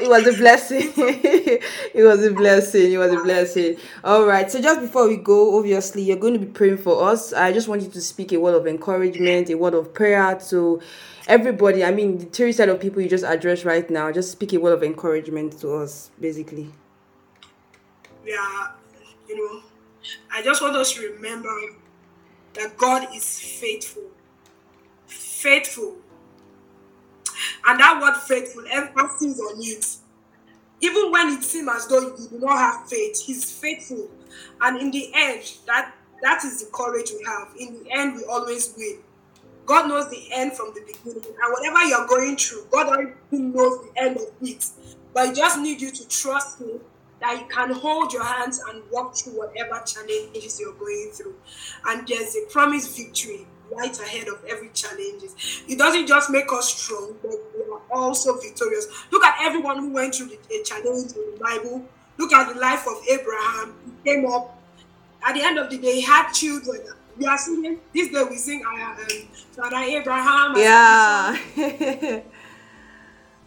[0.00, 0.92] It was a blessing.
[0.96, 2.92] it was a blessing.
[2.92, 3.76] It was a blessing.
[4.04, 4.50] All right.
[4.50, 7.32] So just before we go, obviously you're going to be praying for us.
[7.32, 10.80] I just want you to speak a word of encouragement, a word of prayer to
[11.28, 11.84] everybody.
[11.84, 14.12] I mean, the three set of people you just addressed right now.
[14.12, 16.70] Just speak a word of encouragement to us, basically.
[18.26, 18.72] yeah,
[19.28, 19.62] you know,
[20.32, 21.54] I just want us to remember
[22.54, 24.04] that God is faithful.
[25.06, 25.96] Faithful.
[27.66, 29.96] And that word faithful emphasis on it.
[30.82, 34.08] Even when it seems as though you do not have faith, He's faithful.
[34.60, 37.48] And in the end, that that is the courage we have.
[37.58, 38.98] In the end, we always win.
[39.66, 41.22] God knows the end from the beginning.
[41.24, 44.66] And whatever you're going through, God already knows the end of it.
[45.14, 46.80] But He just need you to trust Him
[47.20, 51.34] that He can hold your hands and walk through whatever challenges you're going through.
[51.86, 55.34] And there's a promised victory right ahead of every challenges.
[55.68, 58.86] It doesn't just make us strong, but we are also victorious.
[59.10, 61.84] Look at everyone who went through the, a challenge in the Bible.
[62.18, 63.74] Look at the life of Abraham.
[63.84, 64.56] He came up.
[65.26, 66.80] At the end of the day, he had children.
[67.16, 68.24] We are singing this day.
[68.24, 69.06] We sing, uh, um,
[69.52, 70.56] Father Abraham.
[70.56, 72.22] Yeah.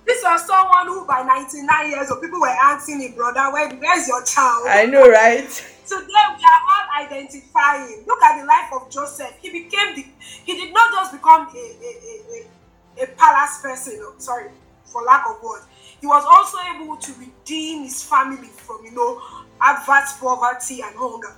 [0.06, 4.08] This was someone who, by 99 years old, people were asking him, brother, where, where's
[4.08, 4.68] your child?
[4.68, 5.73] I know, right?
[5.86, 8.04] Today we are all identifying.
[8.08, 9.34] Look at the life of Joseph.
[9.42, 10.06] He became the.
[10.46, 14.00] He did not just become a a, a, a, a palace person.
[14.02, 14.50] oh, Sorry,
[14.86, 15.66] for lack of words.
[16.00, 19.22] He was also able to redeem his family from you know
[19.62, 21.36] adverse poverty and hunger.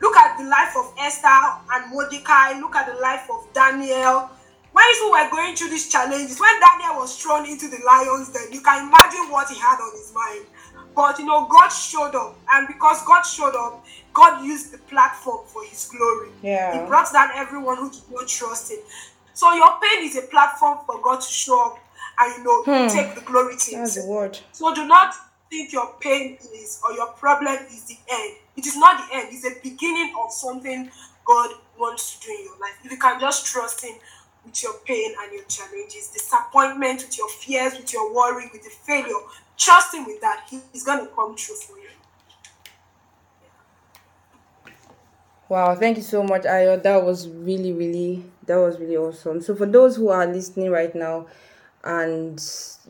[0.00, 1.28] Look at the life of Esther
[1.72, 2.58] and Mordecai.
[2.60, 4.30] Look at the life of Daniel.
[4.72, 8.52] When people were going through these challenges, when Daniel was thrown into the lion's den,
[8.52, 10.44] you can imagine what he had on his mind.
[10.96, 15.46] But you know, God showed up, and because God showed up, God used the platform
[15.46, 16.30] for His glory.
[16.42, 16.80] Yeah.
[16.80, 18.78] He brought down everyone who did not trust Him.
[19.34, 21.78] So your pain is a platform for God to show up
[22.18, 22.88] and you know hmm.
[22.88, 24.38] take the glory to That's the word.
[24.52, 25.14] So do not
[25.50, 28.36] think your pain is or your problem is the end.
[28.56, 29.28] It is not the end.
[29.32, 30.90] It's a beginning of something
[31.26, 32.78] God wants to do in your life.
[32.82, 33.96] If you can just trust Him
[34.46, 38.70] with your pain and your challenges, disappointment, with your fears, with your worry, with the
[38.70, 39.20] failure,
[39.56, 40.46] trust Him with that.
[40.72, 41.84] He's going to come true for you.
[45.48, 46.82] Wow, thank you so much, Ayo.
[46.82, 49.40] That was really, really, that was really awesome.
[49.40, 51.26] So, for those who are listening right now
[51.84, 52.42] and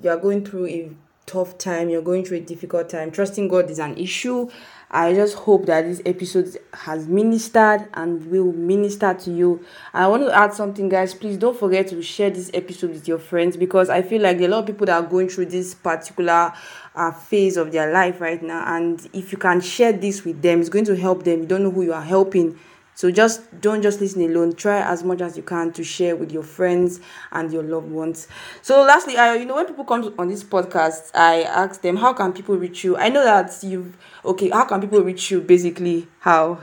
[0.02, 0.90] you are going through a
[1.26, 4.48] tough time, you're going through a difficult time, trusting God is an issue.
[4.90, 9.64] I just hope that this episode has ministered and will minister to you.
[9.92, 11.12] I want to add something, guys.
[11.12, 14.46] Please don't forget to share this episode with your friends because I feel like a
[14.46, 16.52] lot of people that are going through this particular
[16.94, 18.62] uh, phase of their life right now.
[18.76, 21.40] And if you can share this with them, it's going to help them.
[21.40, 22.56] You don't know who you are helping.
[22.96, 24.54] So just don't just listen alone.
[24.54, 26.98] Try as much as you can to share with your friends
[27.30, 28.26] and your loved ones.
[28.62, 32.14] So lastly, I you know when people come on this podcast, I ask them how
[32.14, 32.96] can people reach you.
[32.96, 34.48] I know that you've okay.
[34.48, 35.42] How can people reach you?
[35.42, 36.58] Basically, how?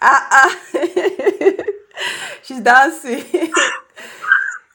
[0.00, 0.58] Ah ah.
[2.44, 3.20] She's dancing.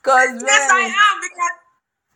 [0.04, 1.56] Cause Yes, I am because.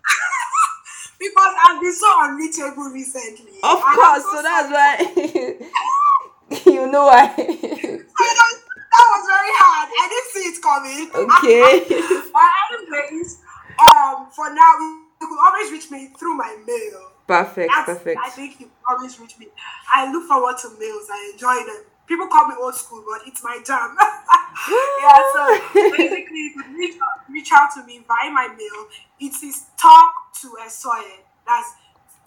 [1.20, 3.59] because I've been so unreachable recently.
[3.63, 4.24] of course.
[4.24, 5.57] so So that's sorry.
[5.59, 7.34] why you know why.
[7.38, 8.57] I know,
[8.98, 9.88] that was very hard.
[9.93, 11.06] I didn't see it coming.
[11.14, 11.86] okay.
[12.34, 13.41] but anyways,
[13.78, 14.72] um, for now,
[15.22, 17.12] you could always reach me through my mail.
[17.28, 18.20] Perfect, That's, perfect.
[18.24, 19.48] I think you always reach me.
[19.93, 21.08] I look forward to mails.
[21.12, 21.84] I enjoy them.
[22.08, 23.98] People call me old school, but it's my jam.
[24.00, 28.88] yeah, so basically, you could reach out, reach out to me via my mail.
[29.20, 31.20] It is talk to a Esohe.
[31.45, 31.74] That's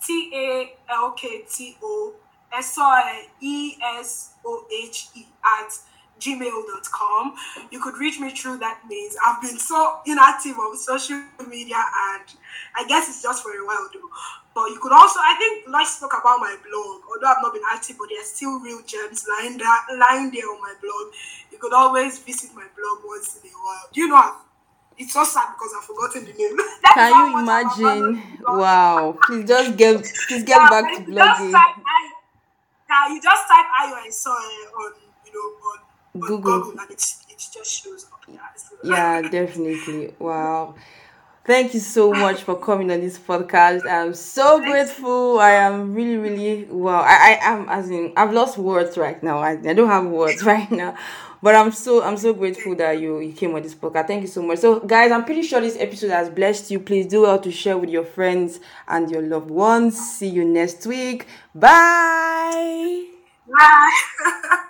[0.05, 2.13] T A L K T O
[2.53, 5.73] Esohe E S O H E at
[6.21, 7.35] gmail.com.
[7.71, 9.17] You could reach me through that means.
[9.27, 12.25] I've been so inactive on social media and
[12.77, 14.09] I guess it's just for a while though.
[14.55, 17.63] But you could also, I think Lois spoke about my blog, although I've not been
[17.71, 21.15] active, but there's still real gems lying there, lying there on my blog.
[21.53, 23.89] You could always visit my blog once in a while.
[23.93, 24.35] Do you know, I've,
[24.99, 26.59] it's so sad because I've forgotten the name.
[26.95, 28.39] Can you imagine?
[28.43, 29.17] Wow.
[29.23, 31.53] Please just get, please get yeah, back to blogging.
[31.53, 31.85] Type,
[32.91, 34.93] I, you just type Ayo Esohe on,
[35.25, 35.79] you know, on
[36.21, 38.21] Google, Google and it, it just shows up.
[38.29, 40.15] Yeah, yeah definitely.
[40.19, 40.75] Wow.
[41.45, 43.91] Thank you so much for coming on this podcast.
[43.91, 45.41] I'm so grateful.
[45.41, 47.01] I am really, really wow.
[47.01, 49.39] I, I am as in I've lost words right now.
[49.39, 50.97] I, I don't have words right now.
[51.43, 54.07] But I'm so I'm so grateful that you you came on this podcast.
[54.07, 54.59] Thank you so much.
[54.59, 56.79] So guys, I'm pretty sure this episode has blessed you.
[56.81, 59.99] Please do well to share with your friends and your loved ones.
[59.99, 61.27] See you next week.
[61.55, 63.07] Bye.
[63.49, 64.65] Bye.